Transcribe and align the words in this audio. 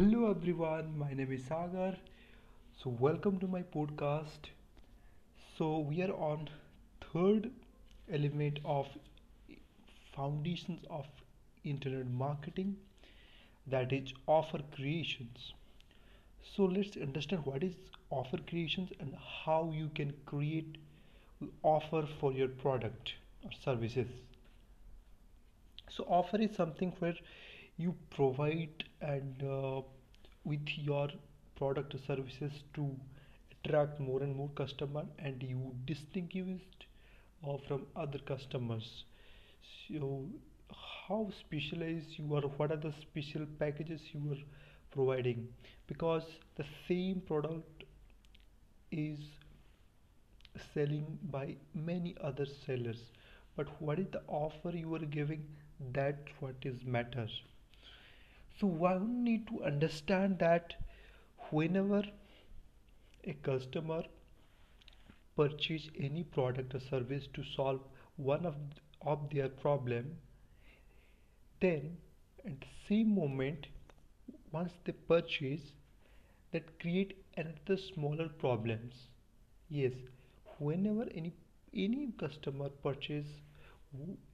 Hello 0.00 0.30
everyone, 0.30 0.96
my 0.98 1.12
name 1.12 1.30
is 1.32 1.44
Sagar. 1.44 1.94
So 2.82 2.90
welcome 2.90 3.38
to 3.40 3.46
my 3.46 3.62
podcast. 3.62 4.50
So 5.58 5.80
we 5.80 6.02
are 6.02 6.12
on 6.14 6.48
third 7.12 7.50
element 8.10 8.60
of 8.64 8.86
foundations 10.14 10.84
of 10.90 11.06
internet 11.64 12.06
marketing 12.10 12.76
that 13.66 13.92
is 13.92 14.12
offer 14.26 14.60
creations. 14.76 15.52
So 16.56 16.64
let's 16.64 16.96
understand 16.96 17.46
what 17.46 17.62
is 17.64 17.76
offer 18.10 18.38
creations 18.38 18.90
and 19.00 19.14
how 19.44 19.72
you 19.74 19.90
can 19.94 20.14
create 20.26 20.76
offer 21.62 22.06
for 22.20 22.32
your 22.32 22.48
product 22.48 23.14
or 23.44 23.52
services. 23.64 24.08
So 25.90 26.04
offer 26.08 26.38
is 26.38 26.56
something 26.56 26.92
where 27.00 27.16
you 27.76 27.94
provide 28.08 28.84
and 29.00 29.42
uh, 29.42 29.80
with 30.44 30.68
your 30.76 31.08
product 31.56 31.94
or 31.94 31.98
services 32.06 32.52
to 32.74 32.90
attract 33.64 34.00
more 34.00 34.22
and 34.22 34.34
more 34.34 34.48
customer 34.50 35.04
and 35.18 35.42
you 35.42 35.74
distinguish 35.86 36.60
uh, 37.46 37.56
from 37.68 37.86
other 37.96 38.18
customers. 38.18 39.04
So 39.88 40.26
how 41.08 41.30
specialized 41.40 42.18
you 42.18 42.34
are 42.36 42.42
what 42.60 42.72
are 42.72 42.76
the 42.76 42.94
special 43.02 43.46
packages 43.58 44.00
you 44.12 44.32
are 44.32 44.42
providing? 44.92 45.48
Because 45.86 46.22
the 46.56 46.64
same 46.88 47.22
product 47.26 47.84
is 48.92 49.18
selling 50.74 51.18
by 51.30 51.56
many 51.74 52.14
other 52.22 52.46
sellers 52.66 53.00
but 53.56 53.68
what 53.80 53.98
is 53.98 54.06
the 54.12 54.22
offer 54.28 54.70
you 54.76 54.94
are 54.94 55.06
giving 55.16 55.44
that 55.92 56.28
what 56.40 56.54
is 56.64 56.84
matters 56.84 57.30
so 58.60 58.66
one 58.66 59.24
need 59.24 59.46
to 59.48 59.62
understand 59.64 60.38
that 60.38 60.74
whenever 61.50 62.02
a 63.24 63.32
customer 63.48 64.02
purchase 65.36 65.88
any 65.98 66.22
product 66.24 66.74
or 66.74 66.80
service 66.80 67.26
to 67.32 67.42
solve 67.56 67.80
one 68.16 68.44
of, 68.44 68.54
of 69.02 69.28
their 69.30 69.48
problem 69.48 70.16
then 71.60 71.96
at 72.44 72.60
the 72.60 72.74
same 72.88 73.14
moment 73.14 73.66
once 74.52 74.72
they 74.84 74.92
purchase 74.92 75.72
that 76.52 76.78
create 76.80 77.16
another 77.36 77.76
smaller 77.76 78.28
problems. 78.28 78.94
Yes 79.68 79.92
whenever 80.58 81.06
any 81.14 81.32
any 81.74 82.08
customer 82.22 82.68
purchase 82.86 83.28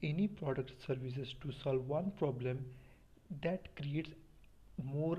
any 0.03 0.27
product 0.27 0.73
services 0.87 1.35
to 1.43 1.53
solve 1.63 1.89
one 1.89 2.11
problem 2.19 2.65
that 3.43 3.69
creates 3.77 4.11
more 4.83 5.19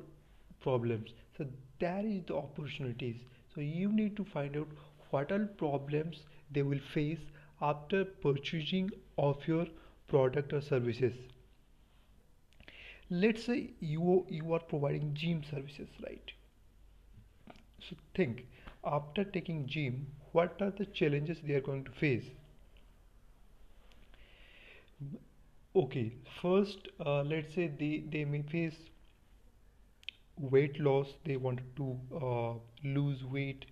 problems. 0.60 1.12
So 1.38 1.46
that 1.80 2.06
is 2.06 2.24
the 2.26 2.36
opportunities. 2.36 3.18
So 3.54 3.62
you 3.62 3.92
need 3.92 4.16
to 4.18 4.26
find 4.26 4.58
out 4.58 4.68
what 5.12 5.32
are 5.32 5.46
problems 5.46 6.24
they 6.52 6.64
will 6.64 6.80
face 6.94 7.20
after 7.62 8.06
purchasing 8.06 8.92
of 9.18 9.48
your 9.48 9.68
product 10.08 10.54
or 10.54 10.62
services. 10.62 11.14
Let's 13.10 13.44
say 13.44 13.72
you 13.80 14.28
you 14.30 14.54
are 14.54 14.60
providing 14.60 15.16
gym 15.16 15.44
services 15.44 15.90
right? 16.04 16.32
So 17.80 17.96
think 18.14 18.46
after 18.84 19.24
taking 19.24 19.66
gym 19.66 20.12
what 20.32 20.62
are 20.62 20.70
the 20.70 20.86
challenges 20.86 21.42
they 21.42 21.56
are 21.56 21.62
going 21.62 21.86
to 21.86 21.92
face? 21.92 22.30
Okay 25.82 26.12
first 26.42 26.90
uh, 27.06 27.22
let's 27.24 27.54
say 27.54 27.68
they 27.68 28.04
they 28.16 28.26
may 28.26 28.42
face 28.42 28.80
weight 30.40 30.80
loss 30.80 31.08
they 31.26 31.38
wanted 31.38 31.76
to 31.76 31.98
uh, 32.22 32.54
lose 32.84 33.24
weight 33.26 33.66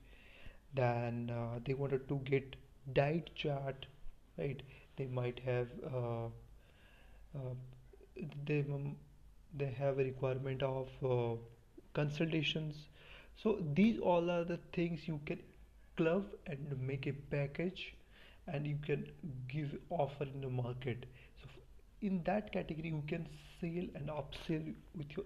then 0.75 1.29
uh, 1.29 1.59
they 1.65 1.73
wanted 1.73 2.07
to 2.09 2.17
get 2.25 2.55
diet 2.93 3.29
chart 3.35 3.85
right? 4.37 4.61
They 4.97 5.05
might 5.05 5.39
have 5.45 5.67
uh, 5.93 6.25
uh, 7.35 7.53
they 8.45 8.65
they 9.57 9.71
have 9.77 9.99
a 9.99 10.03
requirement 10.03 10.61
of 10.63 10.89
uh, 11.03 11.35
consultations. 11.93 12.87
So 13.41 13.57
these 13.73 13.99
all 13.99 14.29
are 14.29 14.43
the 14.43 14.59
things 14.73 15.07
you 15.07 15.19
can 15.25 15.39
club 15.97 16.25
and 16.47 16.79
make 16.81 17.07
a 17.07 17.13
package 17.13 17.93
and 18.47 18.67
you 18.67 18.77
can 18.85 19.05
give 19.47 19.75
offer 19.89 20.23
in 20.25 20.41
the 20.41 20.49
market 20.49 21.05
in 22.07 22.21
that 22.25 22.51
category 22.53 22.89
you 22.89 23.03
can 23.07 23.27
sell 23.59 23.87
and 23.99 24.09
upsell 24.19 24.73
with 24.97 25.07
your 25.17 25.25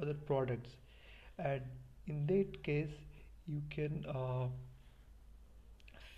other 0.00 0.14
products. 0.14 0.70
And 1.38 1.62
in 2.06 2.26
that 2.26 2.62
case 2.64 2.90
you 3.46 3.62
can 3.70 4.04
uh, 4.08 4.48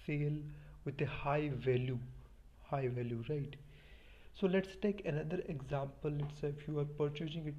sell 0.07 0.37
with 0.85 1.01
a 1.01 1.07
high 1.07 1.51
value 1.65 1.99
high 2.71 2.89
value 2.89 3.25
right? 3.29 3.57
So 4.41 4.47
let's 4.47 4.77
take 4.83 5.05
another 5.07 5.43
example. 5.49 6.11
Let's 6.11 6.41
say 6.41 6.49
if 6.49 6.67
you 6.69 6.79
are 6.79 6.85
purchasing 6.85 7.47
it 7.49 7.55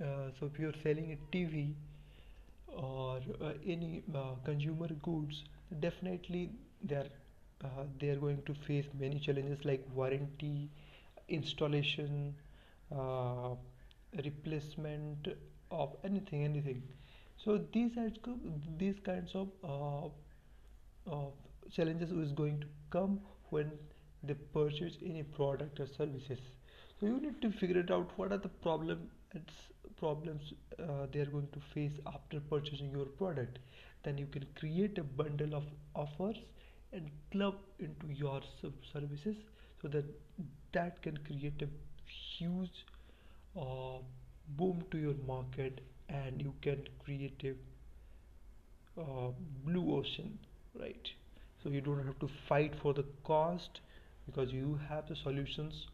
uh, 0.00 0.30
so 0.38 0.46
if 0.52 0.58
you 0.58 0.68
are 0.68 0.78
selling 0.82 1.12
a 1.12 1.18
tv 1.36 1.74
or 2.68 3.20
uh, 3.40 3.52
any 3.66 4.02
uh, 4.14 4.34
consumer 4.44 4.88
goods 5.02 5.42
definitely 5.80 6.50
they 6.82 6.96
are 6.96 7.10
uh, 7.64 7.84
they 8.00 8.08
are 8.08 8.16
going 8.16 8.40
to 8.46 8.54
face 8.66 8.86
many 8.98 9.20
challenges 9.20 9.64
like 9.64 9.84
warranty 9.94 10.68
installation 11.28 12.34
uh, 12.94 13.54
replacement 14.24 15.28
of 15.70 15.96
anything 16.04 16.44
anything. 16.44 16.82
So 17.44 17.60
these 17.72 17.96
are 17.96 18.10
these 18.78 18.96
kinds 19.04 19.34
of 19.34 19.48
uh, 19.64 20.06
uh, 21.10 21.30
challenges 21.70 22.10
is 22.10 22.32
going 22.32 22.60
to 22.60 22.66
come 22.90 23.20
when 23.50 23.72
they 24.22 24.34
purchase 24.34 24.96
any 25.04 25.22
product 25.22 25.80
or 25.80 25.86
services. 25.86 26.38
So 27.00 27.06
you 27.06 27.20
need 27.20 27.40
to 27.42 27.50
figure 27.50 27.80
it 27.80 27.90
out 27.90 28.10
what 28.16 28.32
are 28.32 28.38
the 28.38 28.48
problem 28.48 29.10
problems 29.98 30.52
uh, 30.78 31.06
they 31.12 31.20
are 31.20 31.26
going 31.26 31.48
to 31.52 31.60
face 31.74 31.92
after 32.06 32.40
purchasing 32.40 32.90
your 32.90 33.06
product. 33.06 33.58
Then 34.04 34.18
you 34.18 34.26
can 34.26 34.46
create 34.58 34.98
a 34.98 35.04
bundle 35.04 35.54
of 35.54 35.64
offers 35.94 36.36
and 36.92 37.10
club 37.30 37.54
into 37.78 38.08
your 38.08 38.40
services 38.92 39.36
so 39.82 39.88
that 39.88 40.04
that 40.72 41.02
can 41.02 41.18
create 41.18 41.62
a 41.62 41.68
huge 42.38 42.84
uh, 43.56 43.98
boom 44.58 44.84
to 44.90 44.98
your 44.98 45.14
market 45.26 45.80
and 46.08 46.40
you 46.40 46.54
can 46.62 46.82
create 47.04 47.42
a 47.44 47.54
uh, 49.00 49.30
blue 49.64 49.94
ocean 49.96 50.38
right? 50.80 51.08
So 51.62 51.68
you 51.68 51.80
don't 51.80 52.04
have 52.06 52.18
to 52.20 52.28
fight 52.48 52.74
for 52.82 52.94
the 52.94 53.04
cost 53.24 53.80
because 54.26 54.52
you 54.52 54.78
have 54.88 55.08
the 55.08 55.16
solutions 55.16 55.86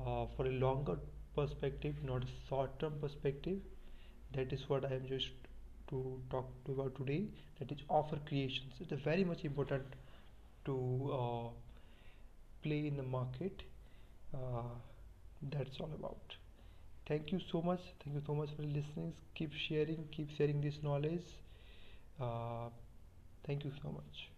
uh, 0.00 0.26
for 0.36 0.46
a 0.46 0.50
longer 0.62 0.96
perspective 1.36 1.94
not 2.04 2.24
a 2.24 2.28
short-term 2.48 2.94
perspective. 3.00 3.58
That 4.34 4.52
is 4.52 4.60
what 4.68 4.84
I 4.84 4.94
am 4.94 5.06
just 5.08 5.28
to 5.90 6.20
talk 6.30 6.48
to 6.66 6.72
about 6.72 6.94
today. 6.96 7.24
That 7.58 7.70
is 7.72 7.78
offer 7.88 8.18
creations. 8.26 8.74
It 8.80 8.92
is 8.92 9.00
very 9.04 9.24
much 9.24 9.44
important 9.44 9.84
to 10.66 10.76
uh, 11.12 11.48
play 12.62 12.86
in 12.86 12.96
the 12.96 13.02
market. 13.02 13.62
Uh, 14.34 14.62
that's 15.50 15.80
all 15.80 15.90
about. 15.94 16.36
Thank 17.08 17.32
you 17.32 17.40
so 17.50 17.62
much. 17.62 17.80
Thank 18.04 18.16
you 18.16 18.22
so 18.26 18.34
much 18.34 18.50
for 18.56 18.62
listening. 18.62 19.14
Keep 19.34 19.52
sharing 19.68 20.06
keep 20.16 20.30
sharing 20.36 20.60
this 20.60 20.76
knowledge. 20.82 21.26
Uh, 22.20 22.68
thank 23.46 23.64
you 23.64 23.72
so 23.82 23.90
much 23.90 24.30